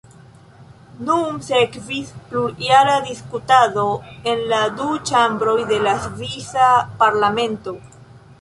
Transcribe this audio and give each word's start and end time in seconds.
Nun 1.09 1.35
sekvis 1.47 2.09
plurjara 2.31 2.95
diskutado 3.11 3.85
en 4.33 4.43
la 4.55 4.63
du 4.81 4.89
ĉambroj 5.11 5.57
de 5.73 5.81
la 5.89 5.97
svisa 6.09 6.75
parlamento. 7.05 7.77